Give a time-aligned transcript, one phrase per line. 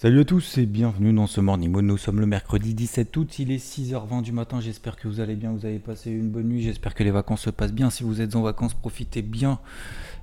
[0.00, 1.84] Salut à tous et bienvenue dans ce Morning Mode.
[1.84, 4.58] Nous sommes le mercredi 17 août, il est 6h20 du matin.
[4.58, 6.62] J'espère que vous allez bien, vous avez passé une bonne nuit.
[6.62, 7.90] J'espère que les vacances se passent bien.
[7.90, 9.58] Si vous êtes en vacances, profitez bien.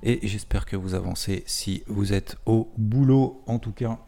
[0.02, 3.44] Et j'espère que vous avancez si vous êtes au boulot.
[3.46, 4.00] En tout cas,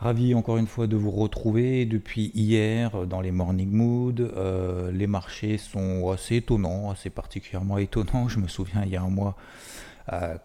[0.00, 4.18] ravi encore une fois de vous retrouver depuis hier dans les Morning Mood.
[4.18, 8.26] Euh, les marchés sont assez étonnants, assez particulièrement étonnants.
[8.26, 9.36] Je me souviens il y a un mois,
[10.12, 10.36] euh,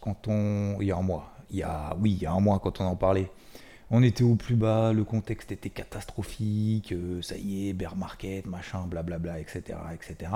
[0.00, 0.78] quand on.
[0.80, 1.32] Il y a un mois.
[1.52, 3.30] Il y a, oui, il y a un mois quand on en parlait.
[3.94, 8.46] On était au plus bas, le contexte était catastrophique, euh, ça y est, bear market,
[8.46, 9.78] machin, blablabla, etc.
[9.92, 10.32] etc.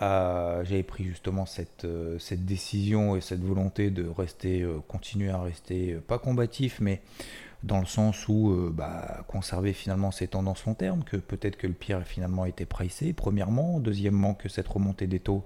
[0.00, 5.42] Euh, J'avais pris justement cette, euh, cette, décision et cette volonté de rester, continuer à
[5.42, 7.02] rester, pas combatif, mais
[7.64, 11.72] dans le sens où bah, conserver finalement ces tendances long terme, que peut-être que le
[11.72, 15.44] pire finalement été pricé, premièrement, deuxièmement que cette remontée des taux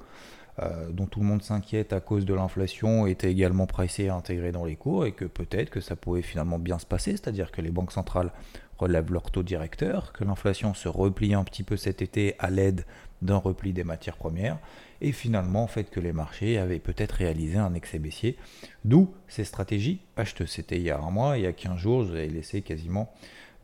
[0.91, 4.65] dont tout le monde s'inquiète à cause de l'inflation était également pricé et intégré dans
[4.65, 7.71] les cours et que peut-être que ça pouvait finalement bien se passer, c'est-à-dire que les
[7.71, 8.31] banques centrales
[8.79, 12.85] relèvent leur taux directeur, que l'inflation se replie un petit peu cet été à l'aide
[13.23, 14.59] d'un repli des matières premières
[15.01, 18.37] et finalement en fait que les marchés avaient peut-être réalisé un excès baissier,
[18.85, 20.51] d'où ces stratégies acheteuses.
[20.51, 23.13] C'était il y a un mois, il y a 15 jours, je laissé quasiment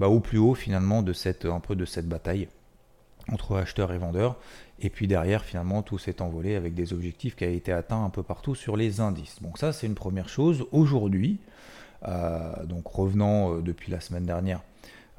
[0.00, 2.48] bah, au plus haut finalement de cette, un peu de cette bataille
[3.30, 4.38] entre acheteurs et vendeurs.
[4.80, 8.10] Et puis derrière, finalement, tout s'est envolé avec des objectifs qui avaient été atteints un
[8.10, 9.42] peu partout sur les indices.
[9.42, 10.66] Donc ça, c'est une première chose.
[10.70, 11.40] Aujourd'hui,
[12.06, 14.60] euh, donc revenant euh, depuis la semaine dernière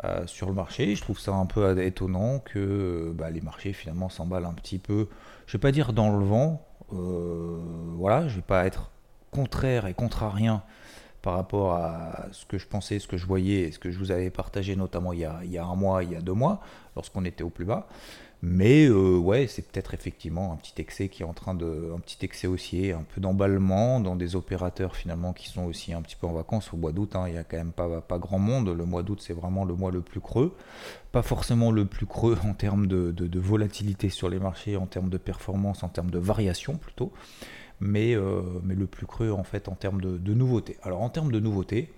[0.06, 4.08] euh, sur le marché, je trouve ça un peu étonnant que bah, les marchés finalement
[4.08, 5.10] s'emballent un petit peu,
[5.46, 8.92] je vais pas dire dans le vent, voilà, je vais pas être
[9.30, 10.64] contraire et contrarien
[11.22, 14.00] par rapport à ce que je pensais, ce que je voyais et ce que je
[14.00, 15.26] vous avais partagé notamment il y
[15.58, 16.62] a un mois, il y a deux mois,
[16.96, 17.88] lorsqu'on était au plus bas.
[18.42, 22.00] Mais euh, ouais, c'est peut-être effectivement un petit excès qui est en train de, un
[22.00, 26.16] petit excès haussier, un peu d'emballement dans des opérateurs finalement qui sont aussi un petit
[26.16, 27.18] peu en vacances au mois d'août.
[27.18, 27.26] hein.
[27.28, 28.70] il y a quand même pas, grand monde.
[28.70, 30.56] Le mois d'août, c'est vraiment le mois le plus creux.
[31.12, 35.18] Pas forcément le plus creux en termes de, volatilité sur les marchés, en termes de
[35.18, 37.12] performance, en termes de variation plutôt.
[37.82, 40.78] Mais, euh, le plus creux en fait en termes de, de nouveautés.
[40.84, 41.92] Alors en termes de nouveautés,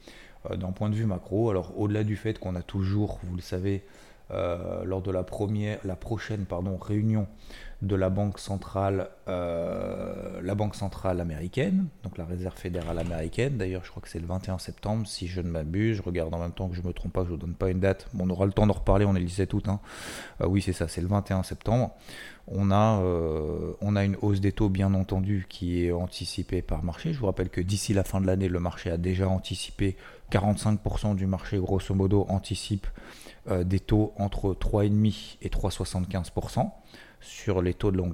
[0.49, 3.41] euh, d'un point de vue macro, alors au-delà du fait qu'on a toujours, vous le
[3.41, 3.83] savez,
[4.31, 6.45] euh, lors de la, première, la prochaine
[6.79, 7.27] réunion
[7.81, 13.57] de la Banque centrale, euh, la Banque centrale américaine, donc la Réserve fédérale américaine.
[13.57, 15.97] D'ailleurs, je crois que c'est le 21 septembre, si je ne m'abuse.
[15.97, 17.69] Je regarde en même temps que je me trompe pas, je ne vous donne pas
[17.69, 18.07] une date.
[18.13, 19.67] Bon, on aura le temps d'en reparler, on est le 17 août.
[19.67, 19.79] hein.
[20.41, 21.91] Euh, oui, c'est ça, c'est le 21 septembre.
[22.47, 22.99] On a,
[23.81, 27.13] on a une hausse des taux, bien entendu, qui est anticipée par marché.
[27.13, 29.95] Je vous rappelle que d'ici la fin de l'année, le marché a déjà anticipé
[30.31, 32.87] 45% du marché, grosso modo, anticipe
[33.49, 36.69] euh, des taux entre 3,5 et 3,75%
[37.21, 38.13] sur les taux de hum,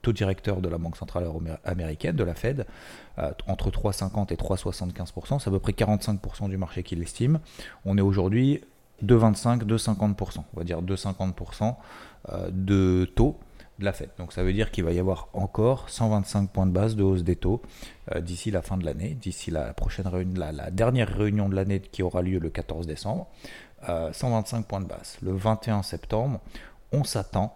[0.00, 1.26] taux directeur de la Banque centrale
[1.62, 2.64] américaine, de la Fed,
[3.18, 7.40] euh, entre 3,50 et 3,75%, c'est à peu près 45% du marché qui l'estime.
[7.84, 8.62] On est aujourd'hui
[9.02, 11.76] de 25, de 50%, on va dire de 50%
[12.30, 13.38] euh, de taux
[13.78, 14.08] de la Fed.
[14.16, 17.24] Donc ça veut dire qu'il va y avoir encore 125 points de base de hausse
[17.24, 17.60] des taux
[18.22, 22.02] d'ici la fin de l'année, d'ici la prochaine réunion, la dernière réunion de l'année qui
[22.02, 23.28] aura lieu le 14 décembre.
[23.88, 25.18] Euh, 125 points de base.
[25.22, 26.40] Le 21 septembre,
[26.92, 27.54] on s'attend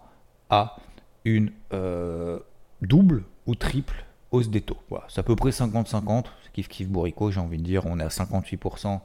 [0.49, 0.77] à
[1.25, 2.39] une euh,
[2.81, 4.77] double ou triple hausse des taux.
[5.09, 8.07] C'est à peu près 50-50, kiff kiff bourrico, j'ai envie de dire, on est à
[8.07, 8.99] 58%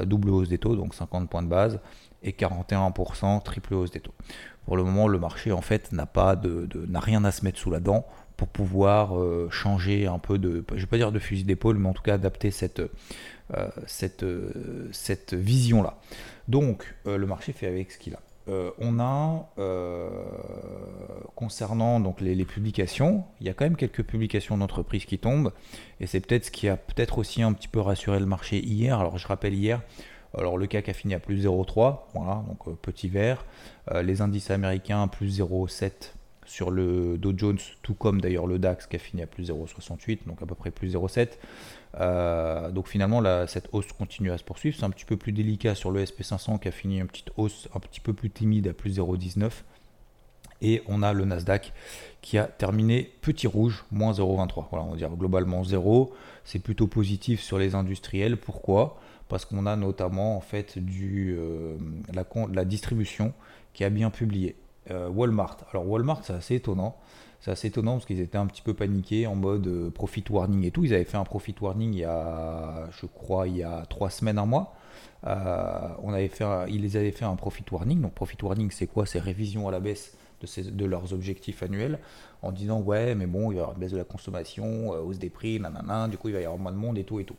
[0.00, 1.80] euh, double hausse des taux, donc 50 points de base,
[2.22, 4.14] et 41% triple hausse des taux.
[4.66, 7.58] Pour le moment, le marché en fait n'a pas de, n'a rien à se mettre
[7.58, 8.04] sous la dent
[8.36, 11.88] pour pouvoir euh, changer un peu de, je vais pas dire de fusil d'épaule, mais
[11.88, 12.90] en tout cas adapter cette, euh,
[13.86, 15.98] cette, euh, cette vision-là.
[16.48, 18.20] Donc, euh, le marché fait avec ce qu'il a.
[18.48, 20.08] Euh, on a, euh,
[21.34, 25.52] concernant donc les, publications, il y a quand même quelques publications d'entreprises qui tombent,
[26.00, 28.98] et c'est peut-être ce qui a peut-être aussi un petit peu rassuré le marché hier.
[28.98, 29.82] Alors, je rappelle hier,
[30.34, 33.44] alors le CAC a fini à plus 0,3, voilà, donc euh, petit vert.
[33.92, 36.14] Euh, les indices américains à plus 0,7
[36.46, 40.26] sur le Dow Jones, tout comme d'ailleurs le DAX qui a fini à plus 0,68,
[40.26, 41.38] donc à peu près plus 0,7.
[41.96, 44.76] Euh, donc finalement, cette hausse continue à se poursuivre.
[44.78, 47.68] C'est un petit peu plus délicat sur le SP500 qui a fini une petite hausse
[47.74, 49.50] un petit peu plus timide à plus 0,19.
[50.60, 51.72] Et on a le Nasdaq
[52.20, 54.66] qui a terminé petit rouge, moins 0,23.
[54.70, 56.12] Voilà, on va dire globalement 0.
[56.44, 58.36] C'est plutôt positif sur les industriels.
[58.36, 58.98] Pourquoi?
[59.28, 61.76] Parce qu'on a notamment en fait euh,
[62.12, 63.32] la, la, distribution
[63.72, 64.56] qui a bien publié.
[64.90, 65.58] Euh, Walmart.
[65.70, 66.96] Alors Walmart, c'est assez étonnant.
[67.40, 70.64] C'est assez étonnant parce qu'ils étaient un petit peu paniqués en mode euh, profit warning
[70.64, 70.84] et tout.
[70.84, 74.10] Ils avaient fait un profit warning il y a, je crois, il y a trois
[74.10, 74.74] semaines, un mois.
[75.24, 78.00] on avait fait, ils les avaient fait un profit warning.
[78.00, 79.06] Donc profit warning, c'est quoi?
[79.06, 81.98] C'est révision à la baisse de, leurs objectifs annuels
[82.42, 85.00] en disant ouais mais bon il va y avoir une baisse de la consommation, euh,
[85.00, 87.20] hausse des prix, nanana, du coup il va y avoir moins de monde et tout
[87.20, 87.36] et tout.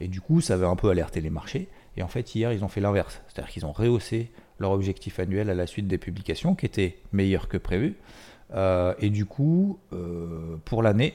[0.00, 2.64] Et du coup ça avait un peu alerté les marchés et en fait hier ils
[2.64, 6.54] ont fait l'inverse, c'est-à-dire qu'ils ont rehaussé leur objectif annuel à la suite des publications
[6.54, 7.96] qui étaient meilleurs que prévu.
[8.54, 11.14] Euh, et du coup euh, pour l'année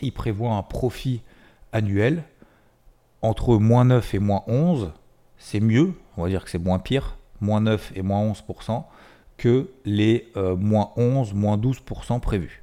[0.00, 1.22] ils prévoient un profit
[1.72, 2.24] annuel
[3.22, 4.92] entre moins 9 et moins 11,
[5.36, 8.82] c'est mieux, on va dire que c'est moins pire, moins 9 et moins 11%,
[9.36, 12.62] que les euh, moins 11, moins 12% prévus.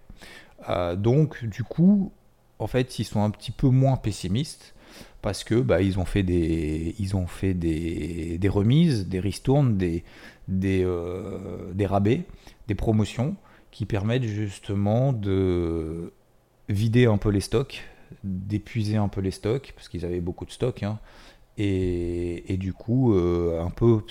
[0.98, 2.12] Donc du coup,
[2.60, 4.74] en fait, ils sont un petit peu moins pessimistes
[5.22, 9.78] parce que bah, ils ont fait des, ils ont fait des, des remises, des ristournes,
[9.78, 10.04] des,
[10.50, 10.86] des
[11.86, 12.24] rabais,
[12.68, 13.38] des promotions
[13.78, 16.12] qui permettent justement de
[16.68, 17.84] vider un peu les stocks,
[18.24, 20.98] d'épuiser un peu les stocks, parce qu'ils avaient beaucoup de stocks, hein,
[21.60, 24.02] et, et, du coup, un peu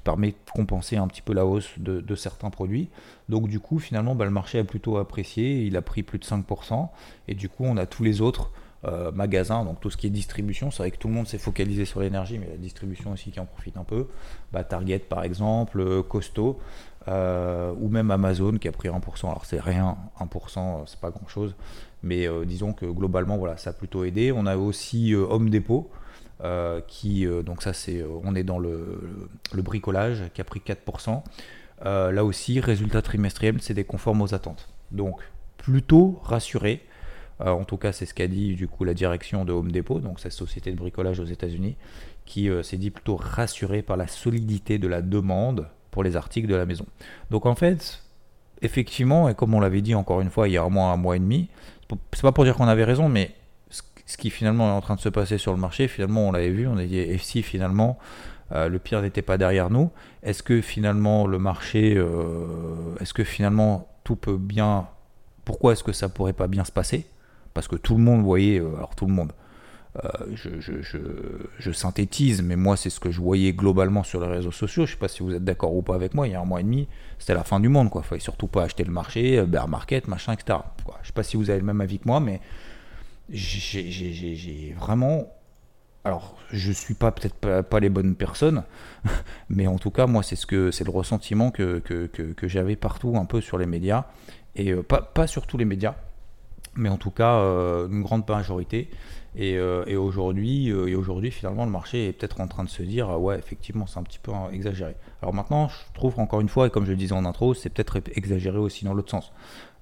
[0.00, 2.88] permet de compenser un petit peu la hausse de, certains produits.
[3.28, 6.24] Donc du coup, finalement, bah, le marché a plutôt apprécié, il a pris plus de
[6.24, 6.88] 5%,
[7.28, 8.50] et du coup, on a tous les autres
[8.84, 11.38] euh, magasins, donc tout ce qui est distribution, c'est vrai que tout le monde s'est
[11.38, 14.08] focalisé sur l'énergie, mais la distribution aussi qui en profite un peu.
[14.52, 16.58] Bah, Target par exemple, euh, Costo,
[17.08, 19.26] euh, ou même Amazon qui a pris 1%.
[19.26, 21.54] Alors c'est rien, 1%, c'est pas grand chose,
[22.02, 24.32] mais disons que globalement, voilà, ça a plutôt aidé.
[24.32, 25.90] On a aussi Home Depot.
[26.42, 30.60] Euh, qui, euh, donc ça c'est, euh, on est dans le, bricolage qui a pris
[30.60, 31.22] 4%.
[31.84, 34.68] là aussi, résultat trimestriel, c'est des conformes aux attentes.
[34.90, 35.20] Donc
[35.58, 36.82] plutôt rassuré.
[37.40, 40.20] en tout cas, c'est ce qu'a dit du coup la direction de Home Depot, donc
[40.20, 41.76] cette société de bricolage aux États-Unis,
[42.24, 46.54] qui s'est dit plutôt rassuré par la solidité de la demande pour les articles de
[46.54, 46.86] la maison.
[47.30, 48.02] Donc en fait,
[48.62, 50.96] effectivement, et comme on l'avait dit encore une fois il y a un mois, un
[50.96, 51.48] mois et demi,
[52.12, 53.34] c'est pas pour dire qu'on avait raison, mais
[54.10, 56.50] ce qui finalement est en train de se passer sur le marché, finalement on l'avait
[56.50, 57.98] vu, on a dit et si finalement
[58.52, 59.90] euh, le pire n'était pas derrière nous,
[60.24, 64.88] est-ce que finalement le marché, euh, est-ce que finalement tout peut bien,
[65.44, 67.06] pourquoi est-ce que ça pourrait pas bien se passer?
[67.54, 69.32] Parce que tout le monde voyait, euh, alors tout le monde,
[69.98, 74.86] je, synthétise, mais moi c'est ce que je voyais globalement sur les réseaux sociaux.
[74.86, 76.28] Je sais pas si vous êtes d'accord ou pas avec moi.
[76.28, 76.88] Il y a un mois et demi,
[77.18, 77.90] c'était la fin du monde.
[77.90, 78.02] Quoi.
[78.02, 80.58] Fallait surtout pas acheter le marché, bear market, machin, etc.
[81.02, 82.40] Je sais pas si vous avez le même avis que moi, mais
[83.30, 85.26] j'ai vraiment.
[86.02, 88.62] Alors, je suis pas peut-être pas, les bonnes personnes,
[89.50, 92.74] mais en tout cas, moi, c'est ce que c'est le ressentiment que, que, que, j'avais
[92.74, 94.06] partout, un peu sur les médias,
[94.56, 95.96] et euh, pas, pas sur tous les médias,
[96.74, 98.88] mais en tout cas, euh, une grande majorité.
[99.36, 103.10] Et, euh, aujourd'hui, et aujourd'hui, finalement, le marché est peut-être en train de se dire,
[103.20, 104.96] ouais, effectivement, c'est un petit peu exagéré.
[105.22, 107.70] Alors maintenant, je trouve encore une fois, et comme je le disais en intro, c'est
[107.70, 109.32] peut-être exagéré aussi dans l'autre sens.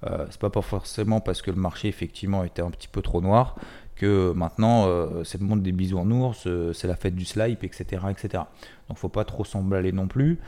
[0.05, 3.55] Euh, c'est pas forcément parce que le marché effectivement était un petit peu trop noir
[3.95, 8.03] que maintenant euh, c'est le monde des euh, c'est la fête du slip, etc.
[8.09, 8.43] etc.
[8.87, 10.39] Donc faut pas trop s'emballer non plus.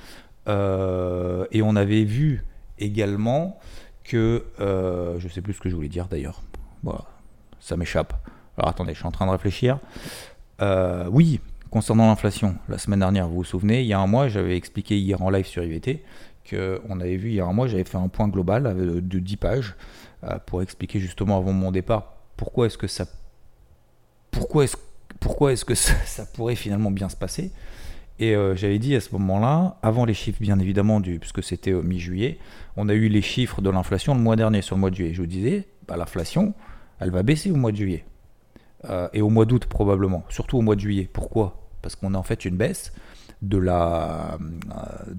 [0.48, 2.46] et on avait vu
[2.80, 3.60] également
[4.04, 6.42] que, je sais plus ce que je voulais dire d'ailleurs,
[7.60, 8.14] ça m'échappe.
[8.58, 9.80] Alors attendez, je suis en train de réfléchir.
[11.10, 11.40] oui,
[11.70, 14.98] concernant l'inflation, la semaine dernière, vous vous souvenez, il y a un mois, j'avais expliqué
[14.98, 16.04] hier en live sur IVT
[16.90, 18.76] on avait vu il y a un mois, j'avais fait un point global
[19.08, 19.76] de 10 pages
[20.24, 23.06] euh, pour expliquer justement avant mon départ pourquoi est-ce que ça
[24.32, 24.78] pourquoi est-ce
[25.20, 27.52] pourquoi est-ce que ça, pourrait finalement bien se passer
[28.22, 31.74] et euh, j'avais dit à ce moment-là, avant les chiffres bien évidemment, du, puisque c'était
[31.74, 32.38] mi-juillet,
[32.78, 35.14] on a eu les chiffres de l'inflation le mois dernier, sur le mois de juillet.
[35.14, 36.54] Je vous disais, bah, l'inflation,
[37.00, 38.06] elle va baisser au mois de juillet.
[38.90, 41.10] Euh, et au mois d'août probablement, surtout au mois de juillet.
[41.12, 41.68] Pourquoi?
[41.82, 42.94] Parce qu'on a en fait une baisse
[43.42, 43.58] du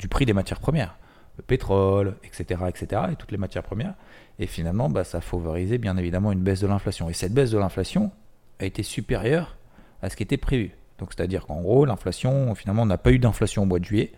[0.09, 0.97] prix des matières premières
[1.39, 3.95] le pétrole, etc., etc., et toutes les matières premières.
[4.39, 7.09] Et finalement, bah, ça a bien évidemment une baisse de l'inflation.
[7.09, 8.13] Et cette baisse de l'inflation
[8.61, 9.57] a été supérieure
[10.03, 10.73] à ce qui était prévu.
[11.03, 14.13] Donc c'est-à-dire qu'en gros, l'inflation, finalement, on n'a pas eu d'inflation au mois de juillet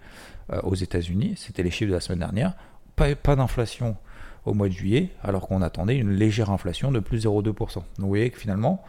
[0.53, 2.53] euh, aux États-Unis, c'était les chiffres de la semaine dernière,
[2.95, 3.97] pas, pas d'inflation
[4.45, 7.55] au mois de juillet, alors qu'on attendait une légère inflation de plus 0,2%.
[7.55, 8.85] Donc vous voyez que finalement,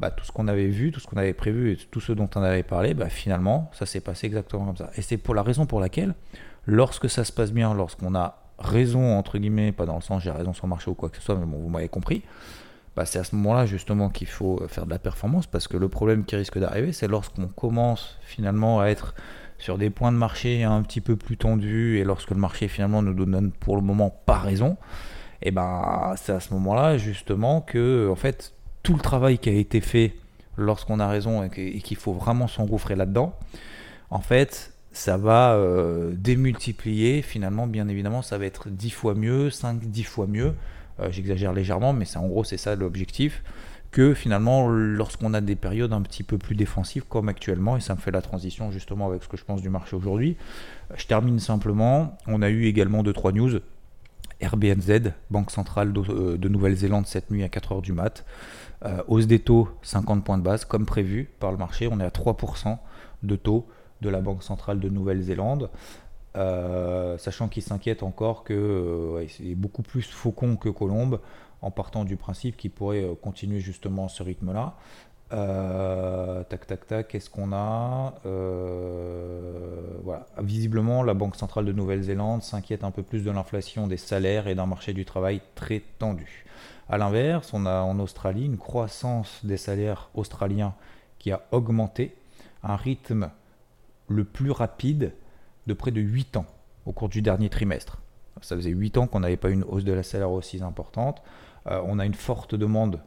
[0.00, 2.28] bah, tout ce qu'on avait vu, tout ce qu'on avait prévu et tout ce dont
[2.34, 4.90] on avait parlé, bah, finalement, ça s'est passé exactement comme ça.
[4.98, 6.14] Et c'est pour la raison pour laquelle
[6.66, 10.30] Lorsque ça se passe bien, lorsqu'on a raison, entre guillemets, pas dans le sens j'ai
[10.30, 12.22] raison sur le marché ou quoi que ce soit, mais bon, vous m'avez compris,
[13.00, 15.88] bah, c'est à ce moment-là justement qu'il faut faire de la performance parce que le
[15.88, 19.14] problème qui risque d'arriver, c'est lorsqu'on commence finalement à être
[19.56, 23.00] sur des points de marché un petit peu plus tendus et lorsque le marché finalement
[23.00, 24.76] ne nous donne pour le moment pas raison,
[25.40, 28.52] et eh ben c'est à ce moment-là justement que en fait
[28.82, 30.12] tout le travail qui a été fait
[30.58, 33.34] lorsqu'on a raison et qu'il faut vraiment s'engouffrer là-dedans,
[34.10, 37.22] en fait ça va euh, démultiplier.
[37.22, 40.52] Finalement bien évidemment ça va être 10 fois mieux, 5, 10 fois mieux, euh,
[41.10, 43.42] j'exagère légèrement mais c'est en gros c'est ça l'objectif
[43.90, 47.94] que finalement lorsqu'on a des périodes un petit peu plus défensives comme actuellement, et ça
[47.94, 50.36] me fait la transition justement avec ce que je pense du marché aujourd'hui.
[50.94, 53.60] Je termine simplement, on a eu également 2-3 news.
[54.42, 58.24] RBNZ, Banque Centrale de, euh, Nouvelle-Zélande cette nuit à 4h du mat.
[58.86, 61.88] Euh, hausse des taux, 50 points de base, comme prévu par le marché.
[61.92, 62.78] On est à 3%
[63.22, 63.66] de taux
[64.00, 65.68] de la Banque Centrale de Nouvelle-Zélande.
[66.36, 71.20] Euh, sachant qu'il s'inquiète encore que c'est beaucoup plus faucon que colombe
[71.62, 74.76] en partant du principe qu'il pourrait euh, continuer justement ce rythme-là.
[75.32, 78.14] Euh, tac, tac, tac, qu'est-ce qu'on a?
[78.26, 80.26] Euh, voilà.
[80.38, 84.54] Visiblement, la Banque centrale de Nouvelle-Zélande s'inquiète un peu plus de l'inflation des salaires et
[84.54, 86.46] d'un marché du travail très tendu.
[86.88, 90.74] A l'inverse, on a en Australie une croissance des salaires australiens
[91.20, 92.16] qui a augmenté
[92.64, 93.30] un rythme
[94.08, 95.12] le plus rapide
[95.66, 96.46] de près de 8 ans
[96.86, 98.00] au cours du dernier trimestre.
[98.42, 101.22] Ça faisait 8 ans qu'on n'avait pas une hausse de la salaire aussi importante.
[101.66, 103.00] Euh, on a une forte demande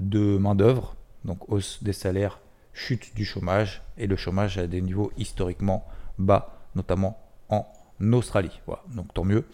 [0.00, 2.40] de main-d'œuvre, donc hausse des salaires,
[2.72, 5.86] chute du chômage, et le chômage à des niveaux historiquement
[6.18, 7.66] bas, notamment en
[8.12, 8.60] Australie.
[8.66, 9.44] Voilà, donc tant mieux.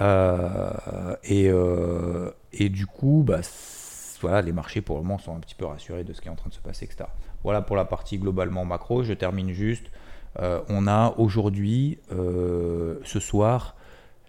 [0.00, 0.72] Euh,
[1.30, 3.40] euh, et, du coup, bah,
[4.20, 6.30] voilà, les marchés pour le moment sont un petit peu rassurés de ce qui est
[6.30, 7.04] en train de se passer, etc.
[7.42, 9.02] Voilà pour la partie globalement macro.
[9.02, 9.86] Je termine juste.
[10.38, 13.76] On a aujourd'hui, ce soir,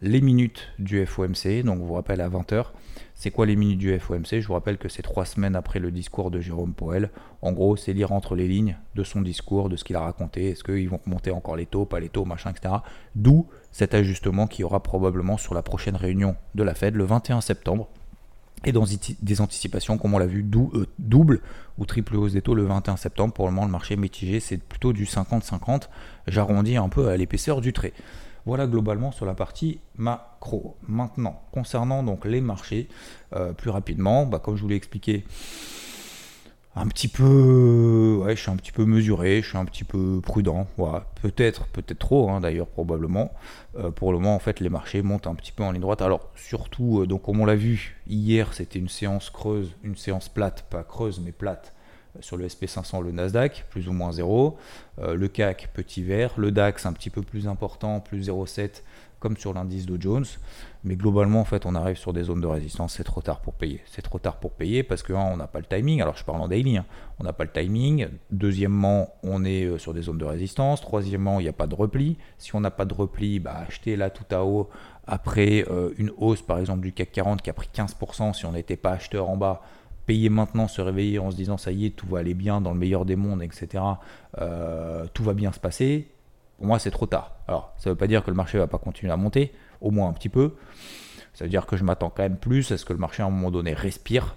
[0.01, 1.63] les minutes du FOMC.
[1.63, 2.67] Donc, vous rappelle à 20h.
[3.15, 5.89] C'est quoi les minutes du FOMC Je vous rappelle que c'est trois semaines après le
[5.89, 7.09] discours de Jérôme Powell.
[7.41, 10.49] En gros, c'est lire entre les lignes de son discours, de ce qu'il a raconté.
[10.49, 12.75] Est-ce qu'ils vont monter encore les taux, pas les taux, machin, etc.
[13.15, 17.41] D'où cet ajustement qui aura probablement sur la prochaine réunion de la Fed le 21
[17.41, 17.89] septembre.
[18.65, 18.85] Et dans
[19.21, 21.41] des anticipations, comme on l'a vu, euh, double
[21.77, 23.33] ou triple hausse des taux le 21 septembre.
[23.33, 25.89] Pour le moment, le marché mitigé, c'est plutôt du 50-50.
[26.27, 27.93] J'arrondis un peu à l'épaisseur du trait.
[28.45, 30.77] Voilà globalement sur la partie macro.
[30.87, 32.87] Maintenant, concernant donc les marchés,
[33.35, 35.25] euh, plus rapidement, bah, comme je vous l'ai expliqué,
[36.79, 40.21] un petit peu, ouais, je suis un petit peu mesuré, je suis un petit peu
[40.21, 41.07] prudent, voilà.
[41.21, 43.31] peut-être, peut-être trop hein, d'ailleurs probablement.
[43.77, 46.01] Euh, pour le moment, en fait, les marchés montent un petit peu en ligne droite.
[46.01, 50.29] Alors surtout, euh, donc comme on l'a vu hier, c'était une séance creuse, une séance
[50.29, 51.73] plate, pas creuse mais plate
[52.19, 54.57] sur le SP500, le Nasdaq, plus ou moins 0.
[54.99, 56.33] Euh, le CAC, petit vert.
[56.37, 58.83] Le DAX, un petit peu plus important, plus 0,7,
[59.19, 60.25] comme sur l'indice de Jones.
[60.83, 62.95] Mais globalement, en fait, on arrive sur des zones de résistance.
[62.95, 63.81] C'est trop tard pour payer.
[63.85, 66.01] C'est trop tard pour payer parce que, on n'a pas le timing.
[66.01, 66.77] Alors, je parle en daily.
[66.77, 66.85] Hein.
[67.19, 68.07] On n'a pas le timing.
[68.31, 70.81] Deuxièmement, on est euh, sur des zones de résistance.
[70.81, 72.17] Troisièmement, il n'y a pas de repli.
[72.37, 74.69] Si on n'a pas de repli, bah, achetez là tout à haut
[75.07, 78.33] après euh, une hausse, par exemple, du CAC 40 qui a pris 15%.
[78.33, 79.61] Si on n'était pas acheteur en bas,
[80.05, 82.71] payer maintenant, se réveiller en se disant ça y est, tout va aller bien dans
[82.71, 83.83] le meilleur des mondes, etc.
[84.39, 86.07] Euh, tout va bien se passer.
[86.57, 87.35] Pour moi, c'est trop tard.
[87.47, 89.53] Alors, ça ne veut pas dire que le marché ne va pas continuer à monter,
[89.81, 90.55] au moins un petit peu.
[91.33, 93.27] Ça veut dire que je m'attends quand même plus à ce que le marché à
[93.27, 94.35] un moment donné respire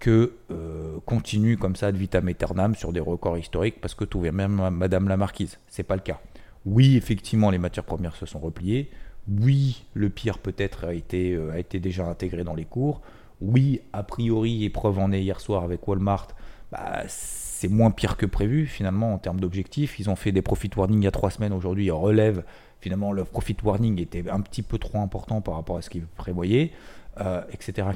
[0.00, 4.20] que euh, continue comme ça de vitam aeternam sur des records historiques parce que tout
[4.20, 5.58] va même Madame la Marquise.
[5.66, 6.20] C'est pas le cas.
[6.64, 8.90] Oui, effectivement, les matières premières se sont repliées.
[9.28, 13.02] Oui, le pire peut-être a été, euh, a été déjà intégré dans les cours
[13.40, 16.28] oui, a priori, et preuve en est hier soir avec Walmart,
[16.72, 17.04] bah,
[17.58, 19.98] c'est moins pire que prévu finalement en termes d'objectifs.
[19.98, 22.44] Ils ont fait des profit warning il y a trois semaines, aujourd'hui ils relèvent.
[22.80, 26.06] Finalement, le profit warning était un petit peu trop important par rapport à ce qu'ils
[26.06, 26.70] prévoyaient,
[27.20, 27.88] euh, etc.,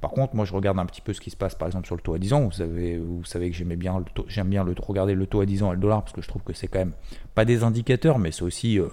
[0.00, 1.96] Par contre, moi je regarde un petit peu ce qui se passe par exemple sur
[1.96, 2.42] le taux à 10 ans.
[2.44, 6.02] Vous savez, que j'aime bien, le regarder le taux à 10 ans et le dollar
[6.02, 6.94] parce que je trouve que c'est quand même
[7.34, 8.86] pas des indicateurs, mais c'est aussi, euh,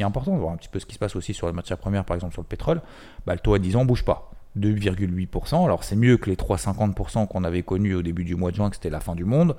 [0.00, 2.04] important de voir un petit peu ce qui se passe aussi sur les matières premières,
[2.04, 2.82] par exemple sur le pétrole.
[3.24, 4.33] Bah, le taux à 10 ans bouge pas.
[4.58, 5.64] 2,8%.
[5.64, 8.70] Alors c'est mieux que les 3,50% qu'on avait connus au début du mois de juin,
[8.70, 9.56] que c'était la fin du monde.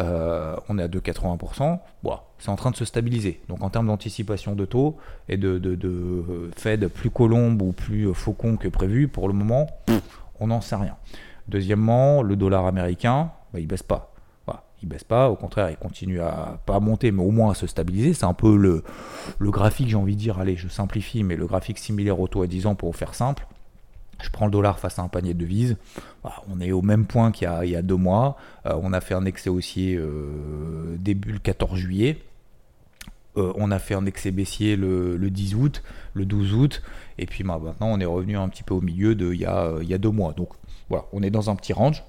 [0.00, 1.80] Euh, on est à 2,80%.
[2.02, 3.40] Bon, c'est en train de se stabiliser.
[3.48, 4.96] Donc en termes d'anticipation de taux
[5.28, 9.66] et de, de, de, Fed plus colombe ou plus faucon que prévu, pour le moment,
[10.40, 10.96] on n'en sait rien.
[11.48, 14.12] Deuxièmement, le dollar américain, bah, il baisse pas.
[14.46, 17.54] Voilà, il baisse pas, au contraire, il continue à pas monter, mais au moins à
[17.54, 18.12] se stabiliser.
[18.12, 18.84] C'est un peu le,
[19.38, 22.42] le graphique, j'ai envie de dire, allez, je simplifie, mais le graphique similaire au taux
[22.42, 23.46] à 10 ans pour faire simple.
[24.22, 25.76] Je prends le dollar face à un panier de devises.
[26.48, 28.36] on est au même point qu'il y, a deux mois.
[28.66, 32.18] Euh, on a fait un excès haussier euh, début le 14 juillet.
[33.36, 35.82] Euh, on a fait un excès baissier le, 10 août,
[36.14, 36.82] le 12 août.
[37.18, 39.46] Et puis bah, maintenant, on est revenu un petit peu au milieu de il y
[39.46, 40.32] a, deux mois.
[40.32, 40.50] Donc
[40.88, 42.02] voilà, on est dans un petit range.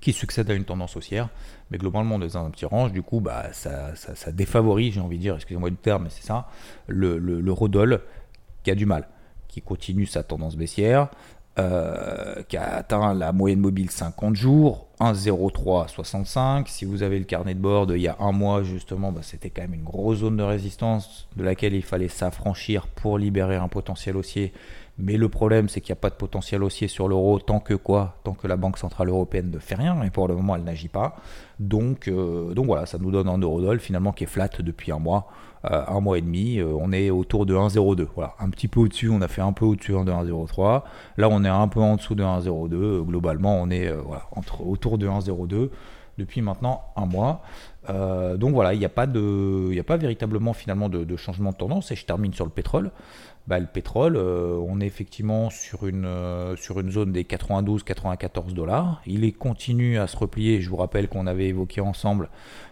[0.00, 1.28] qui succède à une tendance haussière.
[1.70, 2.92] Mais globalement, on est dans un petit range.
[2.92, 3.92] Du coup, bah, ça,
[4.32, 6.48] défavorise, j'ai envie de dire, excusez-moi du terme, mais c'est ça,
[6.88, 8.00] le Rodol
[8.64, 9.08] qui a du mal,
[9.60, 11.08] continue sa tendance baissière.
[11.58, 16.68] Euh, qui a atteint la moyenne mobile 50 jours, 1,0365.
[16.68, 19.50] Si vous avez le carnet de bord il y a un mois, justement, bah, c'était
[19.50, 23.66] quand même une grosse zone de résistance de laquelle il fallait s'affranchir pour libérer un
[23.66, 24.52] potentiel haussier.
[24.98, 27.74] Mais le problème, c'est qu'il n'y a pas de potentiel haussier sur l'euro tant que
[27.74, 28.18] quoi?
[28.22, 30.88] Tant que la Banque Centrale Européenne ne fait rien, et pour le moment, elle n'agit
[30.88, 31.16] pas.
[31.58, 35.00] Donc, euh, donc voilà, ça nous donne un euro finalement qui est flat depuis un
[35.00, 35.28] mois.
[35.64, 38.06] Euh, un mois et demi, euh, on est autour de 1,02.
[38.14, 40.84] Voilà, un petit peu au-dessus, on a fait un peu au-dessus de 1,03.
[41.16, 43.04] Là, on est un peu en dessous de 1,02.
[43.04, 44.00] Globalement, on est euh,
[44.32, 45.70] entre, autour de 1,02
[46.16, 47.42] depuis maintenant un mois.
[47.88, 51.92] donc voilà, il n'y a, pas de, a pas véritablement finalement de, changement de tendance.
[51.92, 52.90] Et je termine sur le pétrole.
[53.46, 56.08] Bah, le pétrole, on est effectivement sur une,
[56.56, 59.00] sur une zone des 92-94 dollars.
[59.06, 60.60] Il est continue à se replier.
[60.60, 62.28] Je vous rappelle qu'on avait évoqué ensemble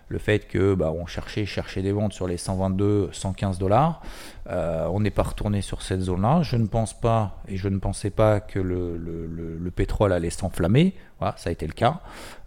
[0.08, 4.02] le fait que bah, on cherchait, cherchait des ventes sur les 122, 115 dollars.
[4.48, 6.42] Euh, on n'est pas retourné sur cette zone-là.
[6.42, 10.94] Je ne pense pas et je ne pensais pas que le, pétrole allait s'enflammer.
[11.18, 12.00] Voilà, ça a été le cas.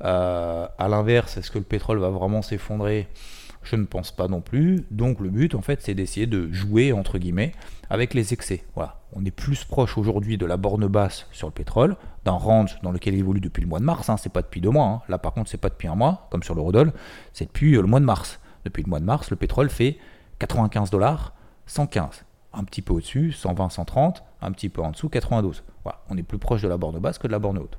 [0.03, 3.07] Euh, à l'inverse, est-ce que le pétrole va vraiment s'effondrer?
[3.63, 4.85] Je ne pense pas non plus.
[4.91, 7.53] Donc le but, en fait, c'est d'essayer de jouer, entre guillemets,
[7.89, 8.63] avec les excès.
[8.75, 8.99] Voilà.
[9.13, 12.91] On est plus proche aujourd'hui de la borne basse sur le pétrole, d'un range dans
[12.91, 14.09] lequel il évolue depuis le mois de mars.
[14.09, 14.17] Hein.
[14.17, 14.85] C'est pas depuis deux mois.
[14.85, 15.01] Hein.
[15.09, 16.93] Là, par contre, c'est pas depuis un mois, comme sur le Rodol.
[17.33, 18.39] C'est depuis euh, le mois de mars.
[18.65, 19.97] Depuis le mois de mars, le pétrole fait
[20.39, 21.33] 95 dollars,
[21.65, 22.25] 115.
[22.53, 24.23] Un petit peu au-dessus, 120, 130.
[24.41, 25.63] Un petit peu en dessous, 92.
[25.83, 26.01] Voilà.
[26.09, 27.77] On est plus proche de la borne basse que de la borne haute.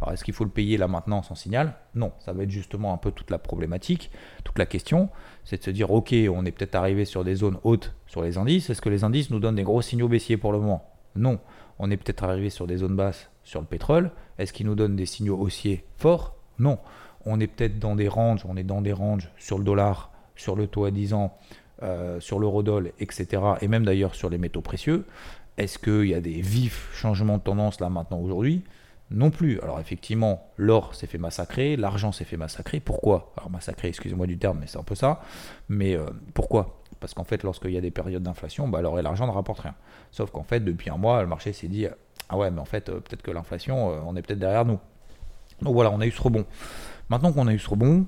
[0.00, 1.74] Alors est-ce qu'il faut le payer là maintenant sans signal?
[1.94, 4.10] Non, ça va être justement un peu toute la problématique,
[4.44, 5.08] toute la question,
[5.44, 8.38] c'est de se dire ok, on est peut-être arrivé sur des zones hautes sur les
[8.38, 10.88] indices, est-ce que les indices nous donnent des gros signaux baissiers pour le moment?
[11.16, 11.40] Non,
[11.78, 14.96] on est peut-être arrivé sur des zones basses sur le pétrole, est-ce qu'ils nous donnent
[14.96, 16.36] des signaux haussiers forts?
[16.58, 16.78] Non,
[17.24, 20.56] on est peut-être dans des ranges, on est dans des ranges sur le dollar, sur
[20.56, 21.36] le taux à 10 ans,
[21.82, 23.42] euh, sur l'eurodoll, etc.
[23.60, 25.04] Et même d'ailleurs sur les métaux précieux.
[25.58, 28.64] Est-ce qu'il y a des vifs changements de tendance là maintenant aujourd'hui?
[29.10, 29.60] Non plus.
[29.60, 32.80] Alors effectivement, l'or s'est fait massacrer, l'argent s'est fait massacrer.
[32.80, 33.32] Pourquoi?
[33.36, 35.20] Alors massacrer, excusez-moi du terme, mais c'est un peu ça.
[35.68, 36.82] Mais euh, pourquoi?
[37.00, 39.60] Parce qu'en fait, lorsqu'il y a des périodes d'inflation, bah, l'or et l'argent ne rapportent
[39.60, 39.74] rien.
[40.10, 41.86] Sauf qu'en fait, depuis un mois, le marché s'est dit,
[42.28, 44.78] ah ouais, mais en fait, euh, peut-être que l'inflation, euh, on est peut-être derrière nous.
[45.62, 46.44] Donc voilà, on a eu ce rebond.
[47.08, 48.06] Maintenant qu'on a eu ce rebond,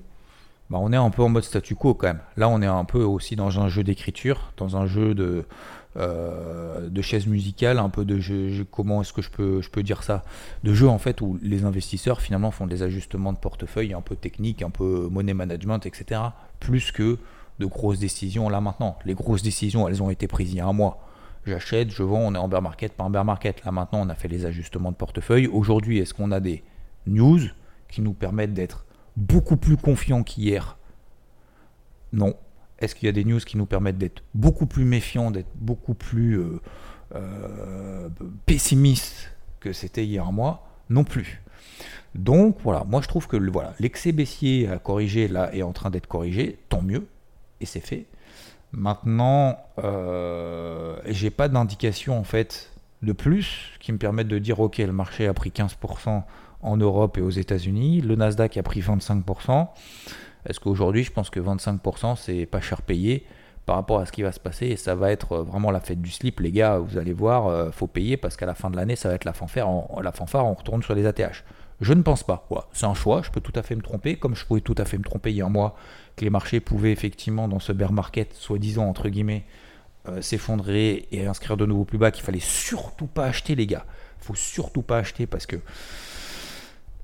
[0.69, 2.21] bah, on est un peu en mode statu quo quand même.
[2.37, 5.47] Là, on est un peu aussi dans un jeu d'écriture, dans un jeu de
[5.97, 9.83] euh, de chaises musicales, un peu de jeu, comment est-ce que je peux, je peux
[9.83, 10.25] dire ça?
[10.63, 14.15] De jeu en fait où les investisseurs finalement font des ajustements de portefeuille un peu
[14.15, 16.21] techniques, un peu money management, etc.
[16.61, 17.19] Plus que
[17.59, 18.99] de grosses décisions là maintenant.
[19.05, 21.07] Les grosses décisions, elles ont été prises il y a un mois.
[21.47, 23.65] J'achète, je vends, on est en bear market, pas en bear market.
[23.65, 25.47] Là maintenant, on a fait les ajustements de portefeuille.
[25.47, 26.63] Aujourd'hui, est-ce qu'on a des
[27.07, 27.41] news
[27.89, 28.85] qui nous permettent d'être
[29.17, 30.77] beaucoup plus confiants qu'hier?
[32.13, 32.35] Non.
[32.81, 35.95] Est-ce qu'il y a des news qui nous permettent d'être beaucoup plus méfiants, d'être beaucoup
[35.95, 36.61] plus euh,
[37.15, 38.09] euh,
[38.47, 40.67] pessimistes que c'était a un mois?
[40.89, 41.43] Non plus.
[42.15, 45.91] Donc voilà, moi je trouve que voilà, l'excès baissier à corriger là est en train
[45.91, 47.07] d'être corrigé, tant mieux,
[47.61, 48.07] et c'est fait.
[48.73, 54.79] Maintenant, euh, j'ai pas d'indication en fait de plus qui me permettent de dire ok,
[54.79, 56.23] le marché a pris 15%
[56.63, 59.69] en Europe et aux États-Unis, le Nasdaq a pris 25%.
[60.47, 63.27] Est-ce qu'aujourd'hui, je pense que 25%, c'est pas cher payé
[63.67, 66.01] par rapport à ce qui va se passer et ça va être vraiment la fête
[66.01, 66.79] du slip, les gars.
[66.79, 69.25] Vous allez voir, euh, faut payer parce qu'à la fin de l'année, ça va être
[69.25, 69.69] la fanfare.
[69.69, 71.45] On, la fanfare, on retourne sur les ATH.
[71.81, 72.49] Je ne pense pas.
[72.73, 73.23] C'est un choix.
[73.23, 75.31] Je peux tout à fait me tromper, comme je pouvais tout à fait me tromper
[75.31, 75.77] il y a un mois
[76.17, 79.45] que les marchés pouvaient effectivement dans ce bear market, soi-disant entre guillemets,
[80.09, 82.11] euh, s'effondrer et inscrire de nouveau plus bas.
[82.11, 83.85] Qu'il fallait surtout pas acheter, les gars.
[84.19, 85.57] Faut surtout pas acheter parce que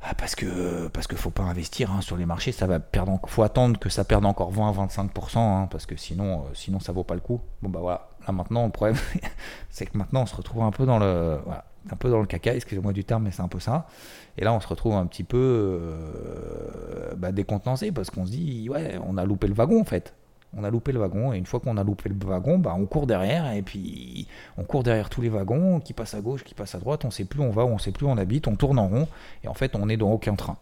[0.03, 3.19] ah, parce que parce faut pas investir hein, sur les marchés, ça va perdre.
[3.27, 7.05] Faut attendre que ça perde encore 20-25%, hein, parce que sinon euh, sinon ça vaut
[7.05, 7.41] pas le coup.
[7.63, 8.09] Bon bah voilà.
[8.27, 8.97] Là maintenant le problème
[9.71, 11.39] c'est que maintenant on se retrouve un peu dans le
[11.91, 12.55] un peu dans le caca.
[12.55, 13.87] Excusez-moi du terme, mais c'est un peu ça.
[14.37, 18.69] Et là on se retrouve un petit peu euh, bah, décontenancé parce qu'on se dit
[18.69, 20.15] ouais on a loupé le wagon en fait
[20.57, 22.87] on a loupé le wagon, et une fois qu'on a loupé le wagon, bah, on
[22.87, 26.55] court derrière, et puis on court derrière tous les wagons, qui passent à gauche, qui
[26.55, 28.49] passent à droite, on sait plus où on va, on sait plus où on habite,
[28.49, 29.09] on tourne en rond,
[29.45, 30.57] et en fait on est dans aucun train.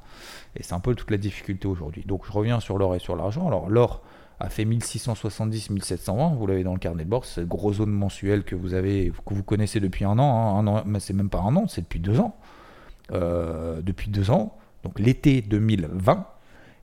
[0.56, 2.04] Et c'est un peu toute la difficulté aujourd'hui.
[2.06, 3.46] Donc je reviens sur l'or et sur l'argent.
[3.46, 4.02] Alors l'or
[4.40, 8.56] a fait 1670-1720, vous l'avez dans le carnet de bord, cette grosse zone mensuelle que
[8.56, 11.40] vous avez, que vous connaissez depuis un an, hein, un an mais c'est même pas
[11.40, 12.36] un an, c'est depuis deux ans.
[13.12, 16.26] Euh, depuis deux ans, donc l'été 2020,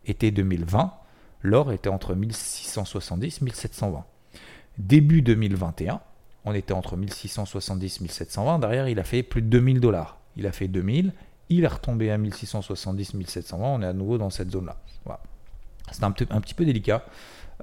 [0.05, 0.93] été 2020,
[1.43, 4.05] l'or était entre 1670 et 1720.
[4.77, 5.99] Début 2021,
[6.45, 8.59] on était entre 1670 et 1720.
[8.59, 10.17] Derrière, il a fait plus de 2000 dollars.
[10.37, 11.13] Il a fait 2000.
[11.49, 14.77] il est retombé à 1670, 1720, on est à nouveau dans cette zone-là.
[15.91, 17.03] C'est un, un, petit peu délicat.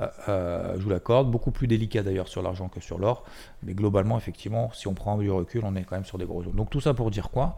[0.00, 3.24] Euh, euh, je vous l'accorde, beaucoup plus délicat d'ailleurs sur l'argent que sur l'or,
[3.62, 6.42] mais globalement, effectivement, si on prend du recul, on est quand même sur des gros
[6.42, 6.54] zones.
[6.54, 7.56] Donc tout ça pour dire quoi?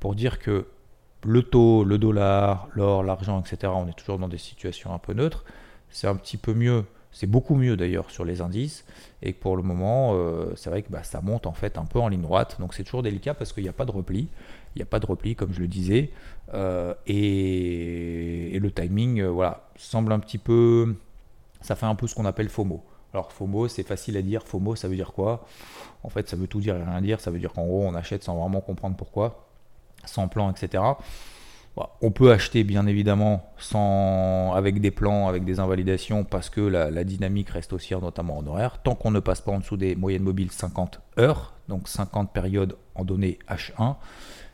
[0.00, 0.68] Pour dire que
[1.24, 5.12] le taux, le dollar, l'or, l'argent, etc., on est toujours dans des situations un peu
[5.12, 5.44] neutres.
[5.92, 8.84] C'est un petit peu mieux, c'est beaucoup mieux d'ailleurs sur les indices,
[9.22, 12.00] et pour le moment, euh, c'est vrai que bah, ça monte en fait un peu
[12.00, 14.28] en ligne droite, donc c'est toujours délicat parce qu'il n'y a pas de repli,
[14.74, 16.10] il n'y a pas de repli comme je le disais,
[17.06, 20.94] et, le timing, voilà, semble un petit peu
[21.62, 22.84] ça fait un peu ce qu'on appelle FOMO.
[23.14, 24.42] Alors FOMO, c'est facile à dire.
[24.42, 25.46] FOMO, ça veut dire quoi?
[26.02, 27.20] En fait, ça veut tout dire et rien dire.
[27.20, 29.46] Ça veut dire qu'en gros, on achète sans vraiment comprendre pourquoi,
[30.04, 30.82] sans plan, etc.
[31.76, 33.54] on peut acheter bien évidemment
[34.54, 38.82] avec des plans, avec des invalidations, parce que la, dynamique reste haussière, notamment en horaire.
[38.82, 42.76] Tant qu'on ne passe pas en dessous des moyennes mobiles 50 heures, donc 50 périodes
[42.94, 43.96] en données H1,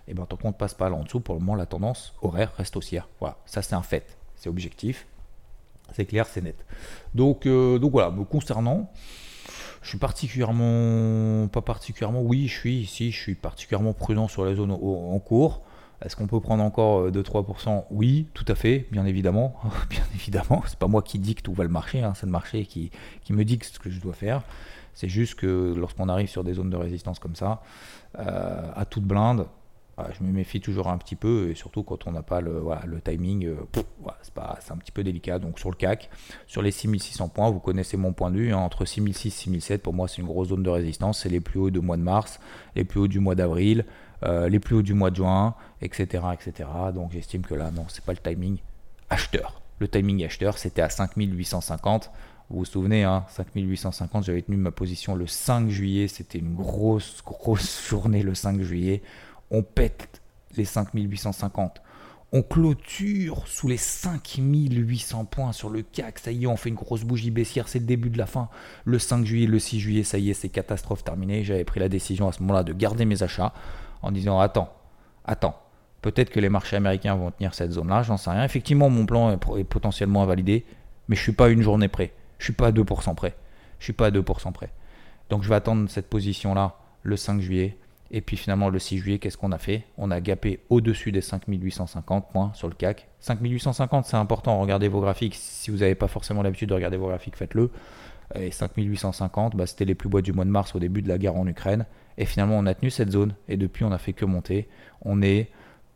[0.06, 2.14] et bien tant qu'on ne passe pas là en dessous, pour le moment, la tendance
[2.22, 3.08] horaire reste haussière.
[3.20, 5.06] Voilà, ça c'est un fait, c'est objectif.
[5.92, 6.66] C'est clair, c'est net.
[7.14, 8.92] Donc, euh, donc voilà, me concernant,
[9.80, 14.54] je suis particulièrement, pas particulièrement, oui, je suis ici, je suis particulièrement prudent sur la
[14.54, 15.62] zone en cours.
[16.02, 19.56] Est-ce qu'on peut prendre encore 2-3% euh, Oui, tout à fait, bien évidemment.
[19.90, 22.64] bien évidemment, c'est pas moi qui dicte où va le marché, hein, c'est le marché
[22.66, 22.90] qui,
[23.22, 24.42] qui me dicte ce que je dois faire.
[24.94, 27.62] C'est juste que lorsqu'on arrive sur des zones de résistance comme ça,
[28.18, 29.46] euh, à toute blinde,
[30.18, 32.62] je me méfie toujours un petit peu, et surtout quand on n'a pas le,
[33.04, 33.56] timing, euh,
[34.22, 35.38] c'est un petit peu délicat.
[35.38, 36.10] Donc sur le CAC,
[36.46, 39.82] sur les 6600 points, vous connaissez mon point de vue, hein, entre 6006 et 6007,
[39.82, 42.02] pour moi c'est une grosse zone de résistance, c'est les plus hauts du mois de
[42.02, 42.40] mars,
[42.76, 43.84] les plus hauts du mois d'avril,
[44.22, 46.24] euh, les plus hauts du mois de juin, etc.
[46.32, 46.68] etc.
[46.94, 48.58] Donc j'estime que là, non, c'est pas le timing
[49.10, 49.60] acheteur.
[49.78, 52.10] Le timing acheteur, c'était à 5850.
[52.50, 56.08] Vous vous souvenez, hein, 5850, j'avais tenu ma position le 5 juillet.
[56.08, 59.02] C'était une grosse, grosse journée le 5 juillet
[59.50, 60.20] on pète
[60.56, 61.82] les 5850.
[62.30, 66.18] On clôture sous les 5800 points sur le CAC.
[66.18, 67.68] Ça y est, on fait une grosse bougie baissière.
[67.68, 68.50] C'est le début de la fin.
[68.84, 71.42] Le 5 juillet, le 6 juillet, ça y est, c'est catastrophe terminée.
[71.42, 73.54] J'avais pris la décision à ce moment-là de garder mes achats
[74.02, 74.72] en disant Attends,
[75.24, 75.60] attends.
[76.02, 78.02] Peut-être que les marchés américains vont tenir cette zone-là.
[78.02, 78.44] J'en sais rien.
[78.44, 80.64] Effectivement, mon plan est potentiellement invalidé.
[81.08, 82.12] Mais je ne suis pas une journée près.
[82.38, 83.34] Je ne suis pas à 2% près.
[83.80, 84.70] Je suis pas à 2% près.
[85.28, 87.76] Donc je vais attendre cette position-là le 5 juillet
[88.10, 89.84] et puis finalement, le 6 juillet, qu'est-ce qu'on a fait?
[89.98, 93.06] On a gapé au-dessus des 5850 points sur le CAC.
[93.20, 95.34] 5850, c'est important, regardez vos graphiques.
[95.34, 97.70] Si vous n'avez pas forcément l'habitude de regarder vos graphiques, faites-le.
[98.34, 101.18] Et 5850, bah, c'était les plus bas du mois de mars au début de la
[101.18, 101.84] guerre en Ukraine.
[102.18, 103.34] Et finalement, on a tenu cette zone.
[103.48, 104.68] Et depuis, on n'a fait que monter.
[105.02, 105.48] On est,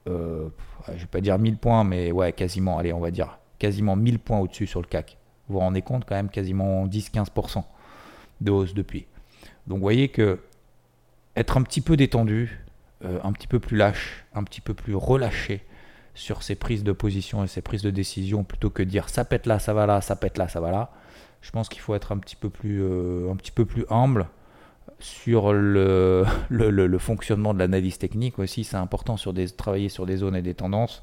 [0.08, 0.48] euh,
[0.88, 4.20] je vais pas dire 1000 points, mais ouais, quasiment, allez, on va dire quasiment 1000
[4.20, 5.18] points au-dessus sur le CAC.
[5.48, 7.64] Vous vous rendez compte quand même quasiment 10-15%
[8.40, 9.06] de hausse depuis.
[9.66, 10.40] Donc vous voyez que
[11.37, 12.64] être un petit peu détendu,
[13.04, 15.64] euh, un petit peu plus lâche, un petit peu plus relâché
[16.14, 19.46] sur ses prises de position et ses prises de décision plutôt que dire ça pète
[19.46, 20.90] là, ça va là, ça pète là, ça va là.
[21.40, 24.28] Je pense qu'il faut être un petit peu plus, euh, un petit peu plus humble
[24.99, 28.64] sur le, le, fonctionnement de l'analyse technique aussi.
[28.64, 31.03] C'est important sur des, travailler sur des zones et des tendances,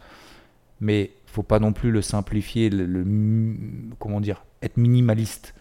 [0.80, 3.06] mais faut pas non plus le simplifier, le,
[4.00, 5.54] comment dire, être minimaliste.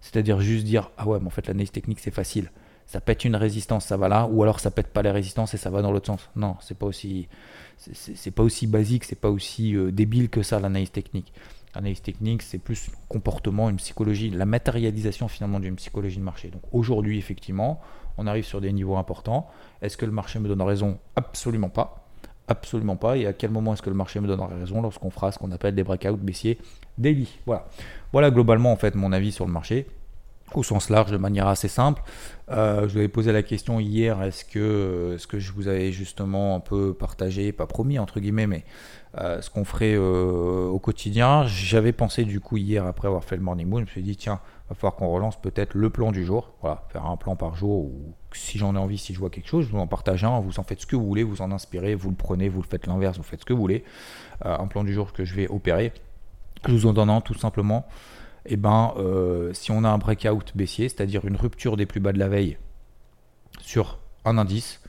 [0.00, 2.50] C'est-à-dire juste dire ah ouais, mais en fait l'analyse technique c'est facile
[2.86, 5.56] ça pète une résistance, ça va là, ou alors ça pète pas les résistances et
[5.56, 6.30] ça va dans l'autre sens.
[6.36, 7.28] Non, c'est pas aussi,
[7.76, 11.32] c'est pas aussi basique, c'est pas aussi euh, débile que ça l'analyse technique.
[11.76, 16.48] L'analyse technique, c'est plus comportement, une psychologie, la matérialisation finalement d'une psychologie de marché.
[16.48, 17.82] Donc aujourd'hui, effectivement,
[18.16, 19.46] on arrive sur des niveaux importants.
[19.82, 20.96] Est-ce que le marché me donne raison?
[21.16, 22.08] Absolument pas.
[22.48, 23.18] Absolument pas.
[23.18, 24.80] Et à quel moment est-ce que le marché me donnera raison?
[24.80, 26.58] Lorsqu'on fera ce qu'on appelle des breakouts baissiers
[26.96, 27.66] daily Voilà.
[28.10, 29.86] Voilà globalement en fait mon avis sur le marché
[30.54, 32.02] au sens large de manière assez simple.
[32.50, 35.90] Euh, je vous avais posé la question hier, est-ce que ce que je vous avais
[35.90, 38.64] justement un peu partagé, pas promis entre guillemets, mais
[39.18, 43.36] euh, ce qu'on ferait euh, au quotidien, j'avais pensé du coup hier après avoir fait
[43.36, 46.12] le morning moon, je me suis dit tiens, va falloir qu'on relance peut-être le plan
[46.12, 49.18] du jour, voilà, faire un plan par jour ou si j'en ai envie, si je
[49.18, 51.24] vois quelque chose, je vous en partage un, vous en faites ce que vous voulez,
[51.24, 53.60] vous en inspirez, vous le prenez, vous le faites l'inverse, vous faites ce que vous
[53.60, 53.82] voulez,
[54.42, 55.92] un plan du jour que je vais opérer,
[56.64, 57.88] je vous en donne un tout simplement
[58.48, 62.12] eh ben, euh, si on a un breakout baissier, c'est-à-dire une rupture des plus bas
[62.12, 62.58] de la veille
[63.60, 64.80] sur un indice,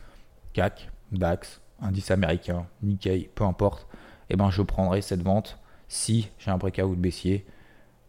[0.54, 3.88] CAC, DAX, indice américain, Nikkei, peu importe,
[4.30, 7.46] eh ben, je prendrai cette vente si j'ai un breakout baissier.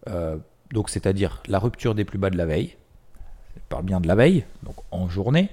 [0.08, 0.36] Euh,
[0.72, 2.76] donc, c'est-à-dire la rupture des plus bas de la veille.
[3.56, 5.50] Je parle bien de la veille, donc en journée,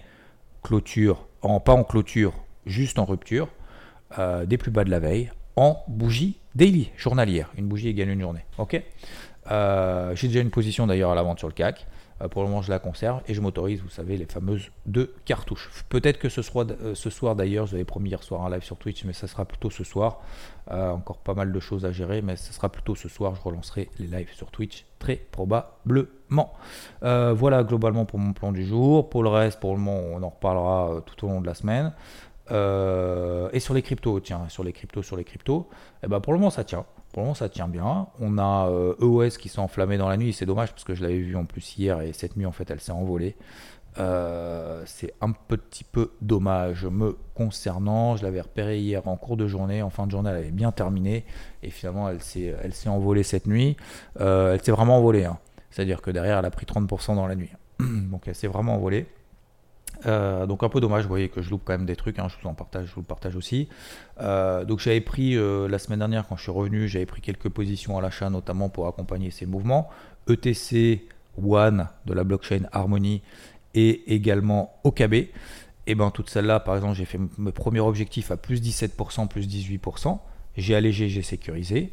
[0.64, 2.34] clôture, pas en clôture,
[2.66, 3.50] juste en rupture,
[4.18, 7.52] euh, des plus bas de la veille, en bougie daily, journalière.
[7.58, 8.46] Une bougie égale une journée.
[8.58, 8.82] Ok?
[9.52, 11.86] Euh, J'ai déjà une position d'ailleurs à la vente sur le CAC.
[12.22, 15.14] Euh, pour le moment, je la conserve et je m'autorise, vous savez, les fameuses deux
[15.26, 15.70] cartouches.
[15.90, 18.64] Peut-être que ce, soir, euh, ce soir d'ailleurs, je l'avais promis hier soir un live
[18.64, 20.22] sur Twitch, mais ça sera plutôt ce soir.
[20.70, 23.36] encore pas mal de choses à gérer, mais ce sera plutôt ce soir.
[23.36, 26.54] Je relancerai les lives sur Twitch, très probablement.
[27.02, 29.10] voilà globalement pour mon plan du jour.
[29.10, 31.92] Pour le reste, pour le moment, on en reparlera tout au long de la semaine.
[32.52, 35.68] Euh, et sur les cryptos, tiens, sur les cryptos, sur les cryptos,
[36.04, 36.86] eh ben pour le moment ça tient.
[37.15, 38.08] Pour le moment ça tient bien.
[38.19, 40.93] On a EOS euh, e qui s'est enflammé dans la nuit, c'est dommage parce que
[40.93, 43.38] je l'avais vu en plus hier et cette nuit en fait elle s'est envolée.
[43.97, 48.17] Euh, c'est un petit peu dommage me concernant.
[48.17, 49.82] Je l'avais repéré hier en cours de journée.
[49.82, 51.23] En fin de journée, elle avait bien terminé.
[51.63, 52.54] Et finalement, elle s'est,
[52.88, 53.78] envolée cette nuit.
[54.19, 55.23] elle s'est vraiment envolée.
[55.23, 55.39] Hein.
[55.69, 57.51] C'est-à-dire que derrière, elle a pris 30% dans la nuit.
[57.80, 59.08] Donc elle s'est vraiment envolée.
[60.06, 62.28] Euh, donc un peu dommage, vous voyez que je loupe quand même des trucs, hein,
[62.30, 63.68] je vous en partage, je vous le partage aussi.
[64.22, 67.50] Euh, donc j'avais pris euh, la semaine dernière quand je suis revenu, j'avais pris quelques
[67.50, 69.89] positions à l'achat notamment pour accompagner ces mouvements.
[70.30, 71.08] ETC
[71.44, 73.22] One de la blockchain Harmony
[73.74, 75.13] et également OKB.
[75.88, 79.48] Et ben toutes celles-là, par exemple, j'ai fait mes premiers objectifs à plus 17%, plus
[79.48, 80.18] 18%.
[80.58, 81.91] J'ai allégé, j'ai sécurisé.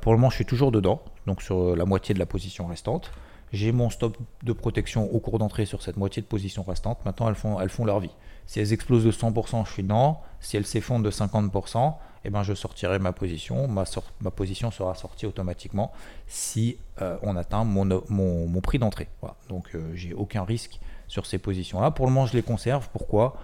[0.00, 3.12] pour le moment, je suis toujours dedans, donc sur la moitié de la position restante.
[3.52, 7.04] J'ai mon stop de protection au cours d'entrée sur cette moitié de position restante.
[7.04, 8.14] Maintenant, elles font, elles font leur vie.
[8.46, 10.22] Si elles explosent de 100%, je suis dedans.
[10.40, 13.66] Si elles s'effondrent de 50%, eh ben, je sortirai ma position.
[13.68, 13.84] Ma,
[14.30, 15.92] position sera sortie automatiquement
[16.26, 19.08] si euh, on atteint mon, mon, prix d'entrée.
[19.48, 21.90] Donc, euh, j'ai aucun risque sur ces positions-là.
[21.90, 22.88] Pour le moment, je les conserve.
[22.92, 23.36] Pourquoi?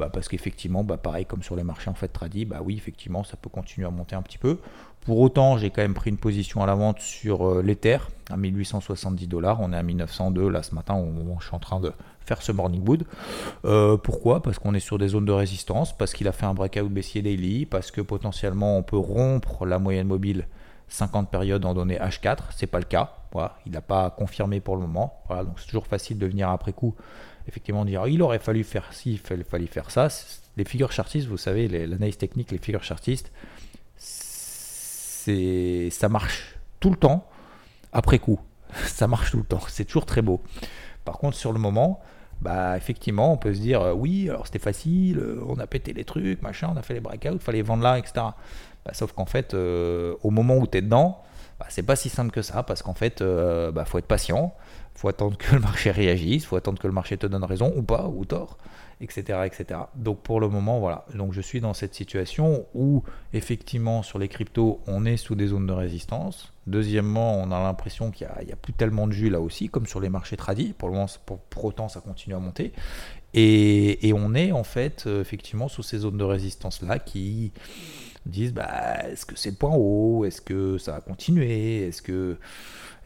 [0.00, 3.22] Bah, parce qu'effectivement, bah, pareil comme sur les marchés en fait tradis, bah oui, effectivement,
[3.22, 4.58] ça peut continuer à monter un petit peu.
[5.04, 7.98] Pour autant, j'ai quand même pris une position à la vente sur euh, l'Ether
[8.30, 9.60] à 1870 dollars.
[9.60, 11.92] On est à 1902 là ce matin au moment où je suis en train de
[12.20, 13.04] faire ce morning wood.
[13.64, 14.42] Euh, pourquoi?
[14.42, 17.22] Parce qu'on est sur des zones de résistance, parce qu'il a fait un breakout baissier
[17.22, 20.46] daily, parce que potentiellement on peut rompre la moyenne mobile
[20.88, 22.38] 50 périodes en données H4.
[22.54, 23.14] C'est pas le cas.
[23.64, 25.22] Il n'a pas confirmé pour le moment.
[25.30, 26.94] Donc c'est toujours facile de venir après coup
[27.50, 30.08] effectivement dire il aurait fallu faire ci, il fallait faire ça.
[30.56, 33.32] Les figures chartistes, vous savez, l'analyse technique, les figures chartistes,
[35.90, 37.28] ça marche tout le temps
[37.92, 38.40] après coup.
[38.86, 39.60] ça marche tout le temps.
[39.68, 40.40] C'est toujours très beau.
[41.04, 42.00] Par contre, sur le moment,
[42.40, 45.92] bah effectivement, on peut se dire euh, oui, alors c'était facile, euh, on a pété
[45.92, 48.12] les trucs, machin, on a fait les breakouts, fallait vendre là, etc.
[48.84, 51.22] Bah, sauf qu'en fait, euh, au moment où tu es dedans,
[51.58, 54.54] bah, c'est pas si simple que ça parce qu'en fait, bah, faut être patient
[55.00, 57.82] faut attendre que le marché réagisse, faut attendre que le marché te donne raison ou
[57.82, 58.58] pas, ou tort,
[59.00, 59.80] etc., etc.
[59.94, 61.04] Donc pour le moment, voilà.
[61.14, 65.48] Donc je suis dans cette situation où effectivement sur les cryptos, on est sous des
[65.48, 66.52] zones de résistance.
[66.66, 70.00] Deuxièmement, on a l'impression qu'il n'y a, plus tellement de jus là aussi, comme sur
[70.00, 70.74] les marchés tradis.
[70.76, 72.72] Pour le moment, pour, autant, ça continue à monter.
[73.32, 77.52] Et, on est en fait euh, effectivement sous ces zones de résistance là qui
[78.26, 80.24] disent bah, est-ce que c'est le point haut?
[80.24, 81.86] Est-ce que ça va continuer?
[81.86, 82.36] Est-ce que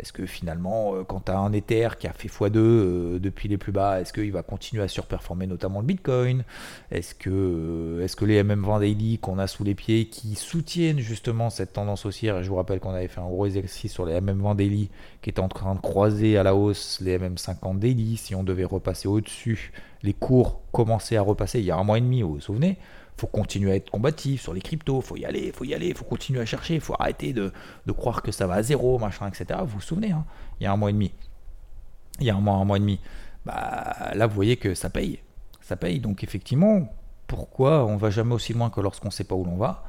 [0.01, 3.49] est-ce que finalement, euh, quand tu as un Ether qui a fait x2 euh, depuis
[3.49, 6.45] les plus bas, est-ce qu'il va continuer à surperformer notamment le Bitcoin?
[6.91, 10.99] Est-ce que, euh, est que les MM20 Daily qu'on a sous les pieds qui soutiennent
[10.99, 14.15] justement cette tendance haussière, je vous rappelle qu'on avait fait un gros exercice sur les
[14.15, 14.91] MM20 Daily
[15.23, 18.65] qui est en train de croiser à la hausse les MM50 Daily, si on devait
[18.65, 19.73] repasser au-dessus,
[20.03, 22.79] les cours commençaient à repasser il y a un mois et demi, vous vous souvenez?
[23.17, 26.05] Faut continuer à être combatif sur les cryptos, faut y aller, faut y aller, faut
[26.05, 27.53] continuer à chercher, faut arrêter de,
[27.93, 29.61] croire que ça va à zéro, machin, etc.
[29.63, 30.25] Vous vous souvenez, hein,
[30.61, 31.13] il y a un mois et demi,
[32.21, 33.01] il y a un mois, un mois et demi,
[33.47, 35.21] bah là vous voyez que ça paye,
[35.61, 36.01] ça paye.
[36.01, 36.93] Donc effectivement,
[37.27, 39.85] pourquoi on va jamais aussi loin que lorsqu'on ne sait pas où l'on va?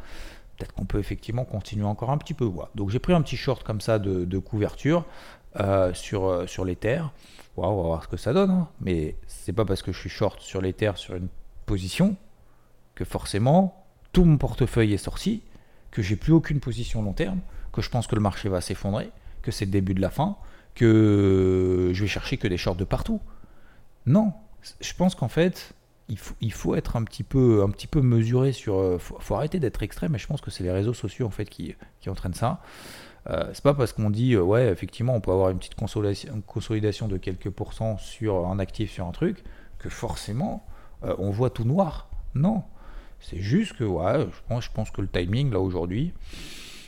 [0.57, 2.49] Peut-être qu'on peut effectivement continuer encore un petit peu.
[2.75, 5.03] Donc j'ai pris un petit short comme ça de, couverture
[5.59, 7.01] euh, sur, euh, sur l'Ether.
[7.57, 8.51] on va voir ce que ça donne.
[8.51, 8.67] Hein.
[8.79, 11.27] Mais c'est pas parce que je suis short sur l'Ether sur une
[11.65, 12.15] position
[12.95, 15.43] que forcément, tout mon portefeuille est sorti,
[15.91, 17.39] que j'ai plus aucune position long terme,
[17.71, 20.37] que je pense que le marché va s'effondrer, que c'est le début de la fin,
[20.73, 23.21] que je vais chercher que des shorts de partout.
[24.05, 24.33] Non,
[24.81, 25.73] je pense qu'en fait,
[26.09, 28.75] il faut, il faut, être un petit peu, un petit peu mesuré sur.
[28.75, 31.31] Euh, faut, faut arrêter d'être extrême, et je pense que c'est les réseaux sociaux en
[31.31, 32.61] fait qui, qui entraînent ça.
[33.27, 37.07] Euh, c'est pas parce qu'on dit euh, ouais effectivement on peut avoir une petite consolidation,
[37.07, 39.43] de quelques pourcents sur un actif sur un truc
[39.79, 40.63] que forcément
[41.01, 42.09] on voit tout noir.
[42.35, 42.63] Non,
[43.27, 46.13] c'est juste que je pense, que le timing, là, aujourd'hui,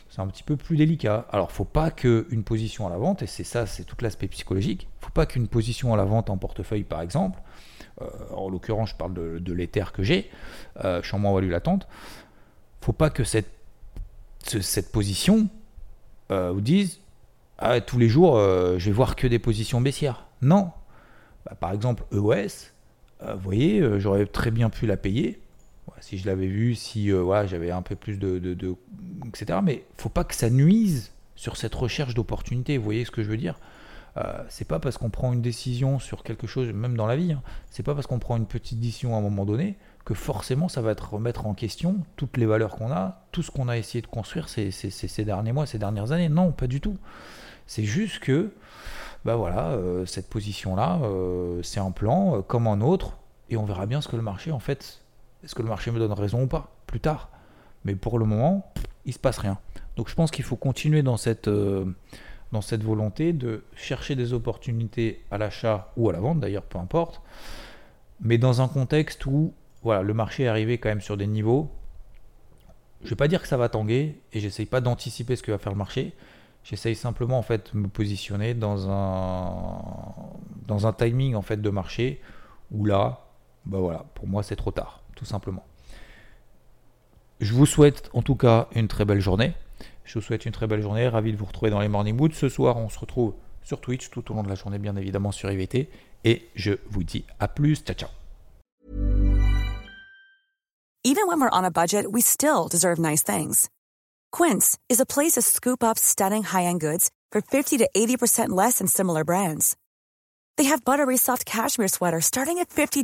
[0.09, 1.25] c'est un petit peu plus délicat.
[1.31, 4.87] Alors, faut pas qu'une position à la vente, et c'est ça, c'est tout l'aspect psychologique,
[4.99, 7.39] faut pas qu'une position à la vente en portefeuille, par exemple,
[8.01, 10.29] euh, en l'occurrence, je parle de, de l'Ether que j'ai,
[10.85, 11.87] euh, je suis en moins value latente,
[12.81, 13.51] faut pas que cette,
[14.93, 15.49] position
[16.31, 16.99] euh, vous dise
[17.57, 20.27] ah, tous les jours, je vais voir que des positions baissières.
[20.43, 20.69] Non.
[21.45, 22.69] Bah, par exemple, EOS,
[23.21, 25.41] vous voyez, j'aurais très bien pu la payer
[25.99, 28.75] si je l'avais vu, si euh, j'avais un peu plus de, de,
[29.27, 29.59] etc.
[29.63, 32.77] Mais faut pas que ça nuise sur cette recherche d'opportunités.
[32.77, 33.59] Vous voyez ce que je veux dire?
[34.17, 37.33] Euh, C'est pas parce qu'on prend une décision sur quelque chose, même dans la vie,
[37.33, 40.69] hein, c'est pas parce qu'on prend une petite décision à un moment donné que forcément
[40.69, 43.77] ça va être remettre en question toutes les valeurs qu'on a, tout ce qu'on a
[43.77, 44.71] essayé de construire ces,
[45.25, 46.29] derniers mois, ces dernières années.
[46.29, 46.97] Non, pas du tout.
[47.67, 48.53] C'est juste que,
[49.25, 53.17] bah voilà, euh, cette position-là, euh, c'est un plan comme un autre,
[53.49, 55.01] et on verra bien ce que le marché en fait
[55.47, 57.29] est-ce que le marché me donne raison ou pas Plus tard.
[57.85, 58.69] Mais pour le moment,
[59.05, 59.57] il se passe rien.
[59.95, 61.85] Donc je pense qu'il faut continuer dans cette, euh,
[62.51, 66.79] dans cette volonté de chercher des opportunités à l'achat ou à la vente, d'ailleurs, peu
[66.79, 67.21] importe.
[68.19, 71.71] Mais dans un contexte où voilà, le marché est arrivé quand même sur des niveaux.
[72.99, 75.53] Je ne vais pas dire que ça va tanguer et j'essaye pas d'anticiper ce que
[75.53, 76.13] va faire le marché.
[76.65, 79.81] J'essaye simplement en fait de me positionner dans un,
[80.65, 82.19] dans un timing en fait de marché
[82.69, 83.21] où là,
[83.65, 85.65] bah voilà, pour moi c'est trop tard tout simplement.
[87.39, 89.53] Je vous souhaite en tout cas une très belle journée.
[90.05, 91.07] Je vous souhaite une très belle journée.
[91.07, 92.33] Ravi de vous retrouver dans les Morning Moods.
[92.33, 95.31] Ce soir, on se retrouve sur Twitch tout au long de la journée, bien évidemment
[95.31, 95.89] sur IVT.
[96.23, 97.83] Et je vous dis à plus.
[97.83, 98.09] Ciao, ciao.
[101.03, 103.69] Even when we're on a budget, we still deserve nice things.
[104.31, 108.79] Quince is a place to scoop up stunning high-end goods for 50 to 80% less
[108.79, 109.77] than similar brands.
[110.57, 113.03] They have buttery soft cashmere sweaters starting at $50